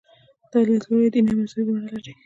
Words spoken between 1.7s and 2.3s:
بڼه لري.